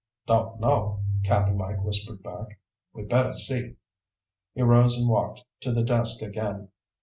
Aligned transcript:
"Don't 0.25 0.59
know," 0.59 1.01
Cap'n 1.23 1.55
Mike 1.55 1.83
whispered 1.83 2.23
back. 2.23 2.59
"We'd 2.91 3.07
better 3.07 3.33
see." 3.33 3.75
He 4.55 4.63
rose 4.63 4.97
and 4.97 5.07
walked 5.07 5.43
to 5.59 5.71
the 5.71 5.83
desk 5.83 6.23
again. 6.23 6.69